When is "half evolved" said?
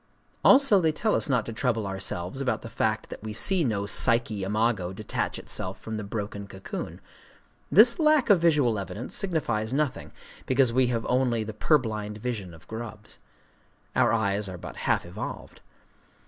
14.75-15.61